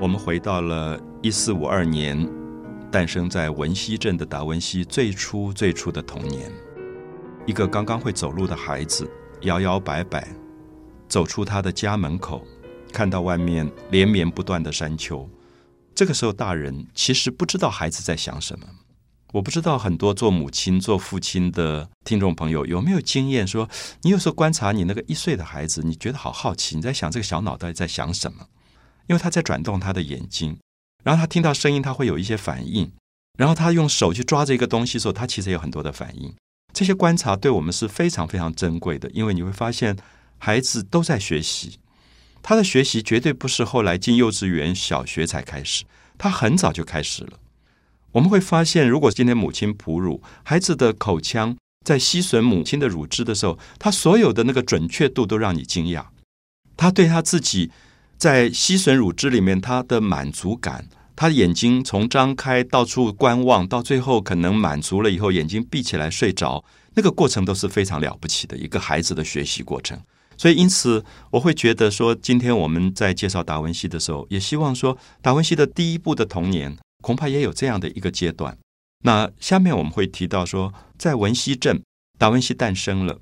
[0.00, 2.26] 我们回到了一四五二年，
[2.90, 6.50] 诞生在文西镇的达文西最初最初的童年。
[7.44, 9.06] 一个刚刚会走路的孩子，
[9.42, 10.26] 摇摇摆摆
[11.06, 12.42] 走出他的家门口，
[12.90, 15.28] 看到外面连绵不断的山丘。
[15.94, 18.66] 这个时候，大人其实不知道孩子在想什么。
[19.34, 23.68] 我不知道很多做母亲、做父亲的听众朋友有没有经验，说
[24.00, 28.46] 你有时候观察你那个一岁的孩子，你觉得好好奇，你在想这个小脑袋在想什么。
[29.10, 30.56] 因为他在转动他的眼睛，
[31.02, 32.92] 然后他听到声音，他会有一些反应，
[33.36, 36.32] 然后他用手去抓着一个东西的时候，他其实有很多的反应。
[36.72, 39.96] 这些观察对我们是非常非常珍贵的，因为你会发现
[40.38, 41.80] 孩子都在学习，
[42.40, 45.82] 他的学习绝对不是后来进幼稚园、小学才开始，
[46.16, 47.32] 他很早就开始了。
[48.12, 56.04] 我们会发现，如果今天母亲哺乳，孩子的口腔在吸吮母亲的乳汁的时候，他所有的那个准确度都让你惊讶，
[56.76, 57.72] 他对他自己。
[58.20, 66.62] 在吸吮乳汁里面，他的满足感，他的眼睛从张开到处观望，到最后可能满足了以后，眼睛闭起来睡着，
[66.94, 69.98] 那个过程都是非常了不起的一个孩子的学习过程。
[70.36, 78.54] 所以，因此我会觉得说，今天我们在介绍达文西的时候，也希望说，达文西的第一部的童年恐怕也有这样的一个阶段。
[79.02, 81.82] 那下面我们会提到说，在文西镇，
[82.18, 83.18] 达文西诞生了。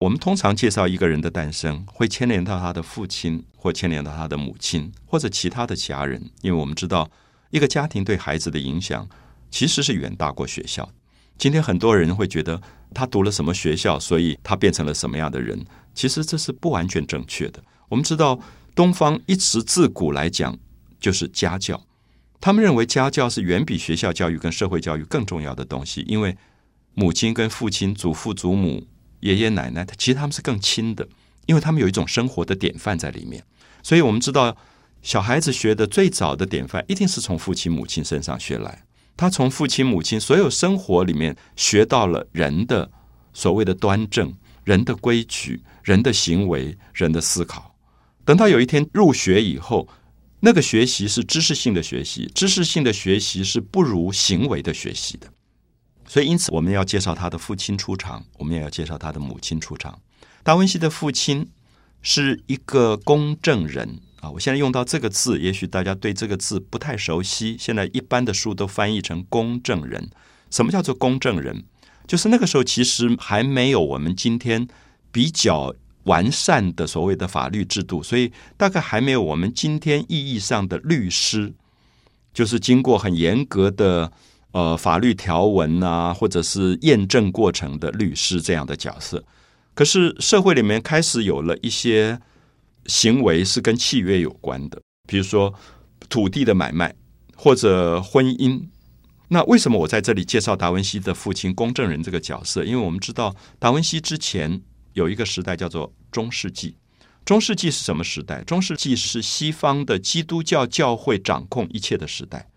[0.00, 7.10] 我们通常介绍一个人的诞生，会牵连到他的父亲，或牵连到他的母亲，或者其他的家人，因为我们知道
[7.50, 9.06] 一个家庭对孩子的影响
[9.50, 10.90] 其实是远大过学校。
[11.36, 12.62] 今天很多人会觉得
[12.94, 17.62] 他读了什么学校，所以他变成了什么样的人，其实这是不完全正确的。
[17.90, 18.40] 我们知道
[18.74, 20.58] 东方一直自古来讲
[20.98, 21.78] 就是家教，
[22.40, 26.38] 他们认为家教是远比学校教育跟社会教育更重要的东西，因为
[26.94, 28.86] 母亲跟父亲、祖父祖母。
[29.20, 31.08] 爷爷奶奶，其实他们是更亲的，
[31.46, 33.42] 因为他们有一种生活的典范在里面。
[33.82, 34.56] 所以我们知道，
[35.02, 38.84] 小孩子学的最早的典范，一定是从父亲母亲身上学来。
[39.16, 42.90] 他从父亲母亲所有生活里面学到了人的
[43.34, 47.74] 所谓的端正、人的规矩、人的行为、人的思考。
[48.24, 49.86] 等到有一天入学以后，
[50.40, 55.26] 那个学习是知识性的学习，知识性的学习是不如行为的学习的。
[56.10, 59.96] 所以，因此我们要介绍他的父亲出场，我们也要介绍他的母亲出场。
[60.42, 61.48] 达文西的父亲
[62.02, 64.28] 是一个公证人啊！
[64.28, 67.56] 我现在用到这个字，也许大家对这个字不太熟悉。
[67.60, 70.10] 现在一般的书都翻译成公证人。
[70.50, 71.62] 什么叫做公证人？
[72.08, 74.66] 就是那个时候其实还没有我们今天
[75.12, 75.72] 比较
[76.02, 81.54] 完善的所谓的法律制度，所以大概还没有我们今天意义上的律师，
[82.34, 84.10] 就是经过很严格的。
[84.52, 89.24] 呃，法律条文啊，或者是验证过程的律师这样的角色，
[89.74, 92.20] 可是社会里面开始有了一些
[92.86, 95.54] 行为是跟契约有关的，比如说
[96.08, 96.92] 土地的买卖
[97.36, 98.60] 或者婚姻。
[99.28, 102.64] 那为什么我在这里介绍达文西的父亲公证人这个角色？
[102.64, 104.60] 因为我们知道达文西之前
[104.94, 106.76] 有一个时代叫做中世纪。
[107.24, 108.42] 中世纪是什么时代？
[108.42, 112.48] 中世纪是西方的基督教教会掌控一切的时代，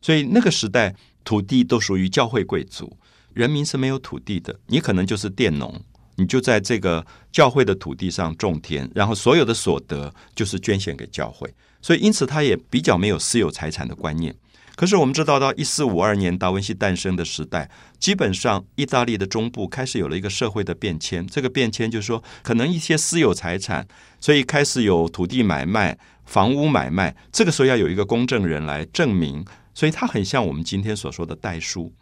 [0.00, 0.94] 所以那个时代。
[1.24, 2.96] 土地都属于教会贵族，
[3.32, 4.58] 人民是没有土地的。
[4.66, 5.80] 你可能就是佃农，
[6.16, 11.52] 你就在这个教会的土地上种田，然后所有的所得就是捐献给教会。
[11.82, 14.34] 所以，因此他也比较没有私有财产的观念。
[14.76, 21.26] 可是，我们知道，到一四五二年达文西诞生的时代，基本上意大利的中部开始有了一个社会的变迁。
[21.26, 23.86] 这个变迁就是说，可能一些私有财产，
[24.20, 27.14] 所以开始有土地买卖、房屋买卖。
[27.30, 29.44] 这个时候要有一个公证人来证明。
[29.74, 31.92] 所以他很像我们今天所说的代书，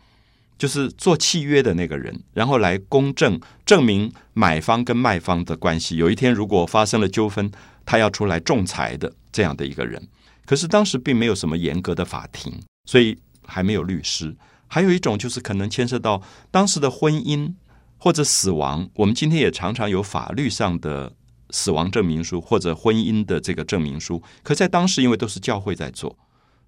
[0.59, 5.97] 就是做契约的那个人，然后来公证证明买方跟卖方的关系。
[5.97, 7.51] 有一天如果发生了纠纷，
[7.85, 10.09] 他要出来仲裁的这样的一个人。
[10.45, 12.53] 可是当时并没有什么严格的法庭，
[12.87, 13.17] 所以
[13.47, 14.35] 还没有律师。
[14.67, 17.53] 还有一种就是可能牵涉到当时的婚姻
[17.97, 18.89] 或者死亡。
[18.95, 21.13] 我们今天也常常有法律上的
[21.51, 26.17] 死亡证明书或者婚姻的这个证明书，可在当时因为都是教会在做。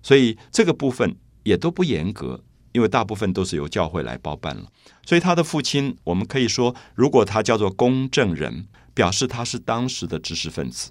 [0.03, 2.43] 所以这个部分也都不严格，
[2.73, 4.67] 因为大部分都是由教会来包办了。
[5.05, 10.91] 所以他的父亲，我们可以说，如果他叫做公证人，表示他是当时的知识分子，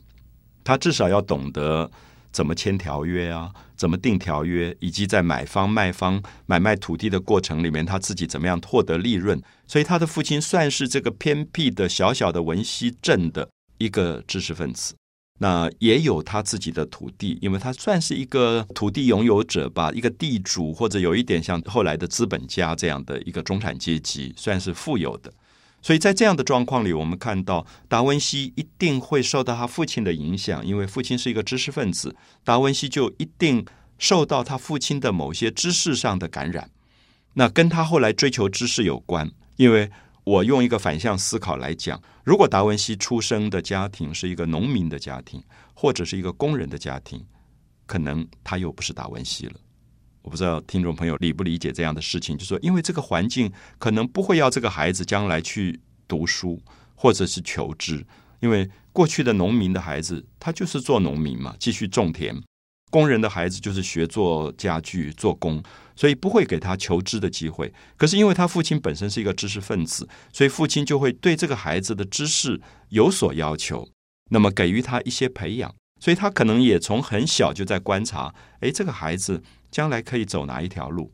[0.63, 1.89] 他至少要懂得
[2.31, 9.41] 怎么签条约啊，怎么定条约，以及在买方卖方买卖土地的过程里面，他自己怎么样获得利润。
[9.67, 14.95] 所以他的父亲算是这个偏僻的小小的文溪镇的一个知识分子。
[15.41, 25.33] 那也有他自己的土地，因为他算是一个土地拥有者吧，一个地主或者有一点像后来的资本家这样的一个中产阶级，算是富有的。
[25.81, 32.13] 所以在这样的状况里，我们看到达文西一定会受到他父亲的影响，因为父亲是一个知识分子，
[32.43, 33.65] 达文西就一定
[33.97, 36.69] 受到他父亲的某些知识上的感染。
[37.35, 39.89] 那跟他后来追求知识有关，因为
[40.23, 45.41] 我用一个反向思考来讲，如果达文西出生的家庭是一个农民的家庭，
[45.73, 47.25] 或者是一个工人的家庭，
[47.85, 49.53] 可能他又不是达文西了。
[50.21, 56.61] 我不知道听众朋友理不理解这样的事情，就说因为这个环境可能不会要这个孩子将来去读书
[56.93, 58.05] 或者是求知，
[58.41, 62.35] 因为过去的农民的孩子他就是做农民嘛，继续种田；
[62.89, 65.63] 工人的孩子就是学做家具、做工，
[65.95, 67.71] 所以不会给他求知的机会。
[67.97, 72.59] 可是因为他父亲本身是一个知识分子，所以父亲就会对这个孩子的知识
[72.89, 73.87] 有所要求，
[74.31, 79.41] 那么给予他一些培养，所以他可能也从很小就在观察，诶，这个孩子。
[79.71, 81.13] 将来可以走哪一条路？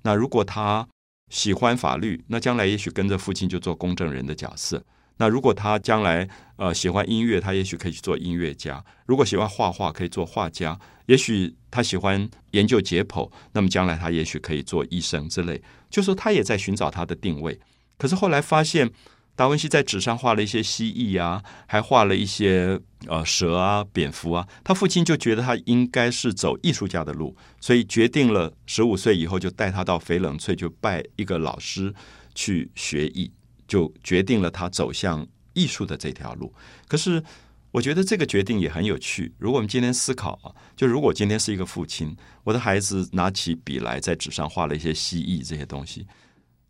[0.00, 0.88] 那如果他
[1.28, 4.82] 喜欢法律，那将来也许跟着父亲就做公证人的角色。
[5.22, 8.84] 那如果他将来呃喜欢音乐，他也许可以去做音乐家。
[9.06, 10.76] 如果喜欢画画，可以做画家。
[11.06, 15.62] 也许他喜欢研究解剖，那么将来他也许可以做医生之类。
[15.88, 17.56] 就说他也在寻找他的定位。
[17.96, 18.90] 可是后来发现。
[19.34, 24.46] 达文西在纸上画了一些蜥蜴啊，还画了一些呃蛇啊、蝙蝠啊。
[24.62, 31.92] 他父亲就觉得他应该是走艺术家的路，所以决定了十五岁以后就带他到翡冷翠，就拜一个老师
[32.34, 33.32] 去学艺，
[33.72, 36.52] 就决定了他走向艺术的这条路。
[36.86, 37.22] 可是
[37.70, 39.32] 我觉得这个决定也很有趣。
[39.38, 42.14] 如果我们今天思考啊，就如果今天是一个父亲，
[42.44, 46.06] 我的孩子拿起笔来在纸上画了一些蜥蜴这些东西。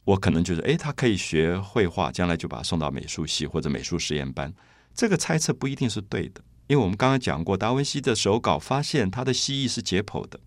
[0.04, 4.54] 我可能觉得，哎，他可以学绘画，将来就把他送到美术系或者美术实验班。
[4.94, 10.38] 这个猜测不一定是对的，因为我们刚刚讲过，达文西的手稿发现他的蜥蜴是解剖的，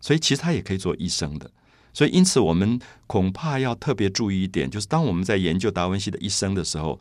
[0.00, 1.50] 所以其实他也可以做医生的。
[1.96, 7.00] 所以，因此我们恐怕要特别注意一点，就是当我们在研究达文西的一生的时候，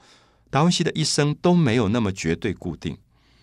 [0.49, 2.97] 达文西的一生都没有那么绝对固定。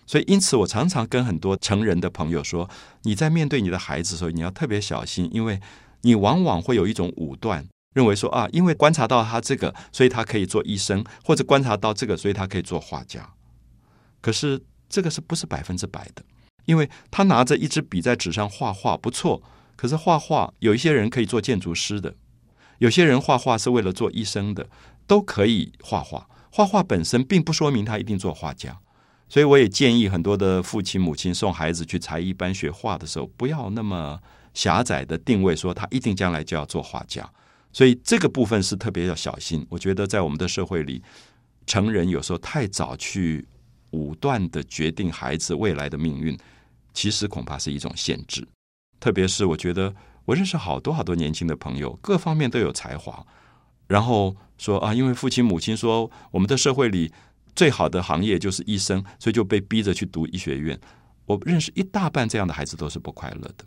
[0.07, 2.67] 所以，因此我常常跟很多成人的朋友说，
[3.03, 5.61] 你在面对你的孩子的时候，你要特别小心，因为
[6.01, 7.63] 你往往会有一种武断。
[7.93, 13.29] 认为说啊，因为观察到他这个，所以他可以做医生；或者观察到这个，所以他可以做画家。
[14.21, 14.59] 可是
[14.89, 16.23] 这个是不是百分之百的？
[16.65, 19.43] 因为他拿着一支笔在纸上画画不错，
[19.75, 22.15] 可是画画有一些人可以做建筑师的，
[22.77, 24.69] 有些人画画是为了做医生的，
[25.07, 26.27] 都可以画画。
[26.51, 28.79] 画画本身并不说明他一定做画家。
[29.27, 34.19] 所以我也建议很多的父亲母亲送孩子去才艺班学画的时候，不要那么
[34.53, 37.27] 狭窄的定位，说他一定将来就要做画家。
[37.71, 39.65] 所以这个部分是特别要小心。
[39.69, 41.01] 我觉得在我们的社会里，
[41.65, 43.47] 成人有时候太早去
[43.89, 46.37] 武断的决定孩子未来的命运，
[46.93, 48.47] 其实恐怕是一种限制。
[49.03, 53.27] 特别是我觉得我认识好多好多年轻的朋友，各方面都有才华，
[53.87, 57.11] 然后说啊，因为父亲母亲说我们的社会里
[57.53, 60.79] 最好的行业就是医生，所以就被逼着去读医学院。
[61.25, 63.65] 我认识一大半这样的孩子都是不快乐的。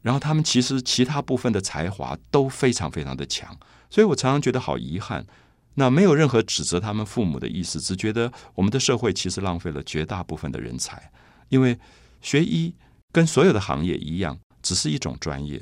[0.00, 3.54] 然后他们其实其他部分的才华都非常非常的强，
[3.90, 5.26] 所以我常常觉得好遗憾。
[5.74, 11.12] 那没有任何指责他们父母的意思，只觉得我们的社会其实浪费了绝大部分的人才。
[11.50, 11.78] 因为
[12.22, 12.74] 学医
[13.12, 15.60] 跟所有的行业一样，只是一种专业，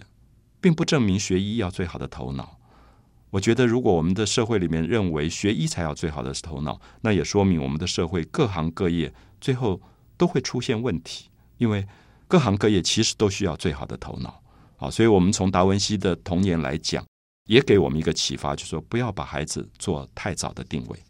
[0.60, 2.58] 并不证明学医要最好的头脑。
[3.30, 9.80] 我觉得，如果我们的社会里面认为学医才要最好的头脑，那也说明我们的社会各行各业最后
[10.16, 11.86] 都会出现问题，因为。
[12.30, 14.40] 各行各业其实都需要最好的头脑，
[14.76, 17.04] 啊，所以我们从达文西的童年来讲，
[17.48, 21.02] 也给我们一个启发，就是说不要把孩子做太早的定位。